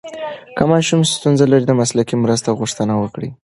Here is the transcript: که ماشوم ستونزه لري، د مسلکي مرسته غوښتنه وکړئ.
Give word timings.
که 0.57 0.63
ماشوم 0.71 1.01
ستونزه 1.13 1.45
لري، 1.51 1.65
د 1.67 1.71
مسلکي 1.81 2.15
مرسته 2.23 2.49
غوښتنه 2.59 2.93
وکړئ. 2.97 3.29